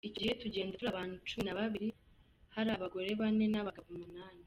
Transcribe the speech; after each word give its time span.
Icyo 0.07 0.11
gihe 0.23 0.31
tugenda 0.41 0.77
turi 0.77 0.89
abantu 0.93 1.15
cumi 1.29 1.43
na 1.45 1.55
babiri, 1.59 1.89
hari 2.55 2.69
abagore 2.77 3.09
bane 3.19 3.45
n’abagabo 3.49 3.87
umunani. 3.95 4.39